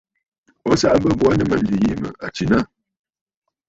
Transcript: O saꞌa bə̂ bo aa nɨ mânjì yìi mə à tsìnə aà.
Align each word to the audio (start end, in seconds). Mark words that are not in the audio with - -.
O 0.69 0.71
saꞌa 0.81 1.01
bə̂ 1.03 1.11
bo 1.19 1.25
aa 1.29 1.37
nɨ 1.37 1.43
mânjì 1.49 1.75
yìi 1.83 1.99
mə 2.01 2.09
à 2.25 2.27
tsìnə 2.33 2.55
aà. 2.59 2.65